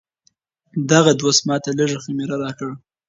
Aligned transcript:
دغه 0.91 1.11
دوست 1.21 1.41
ماته 1.47 1.71
لږه 1.77 1.99
خمیره 2.03 2.35
راکړه. 2.43 2.73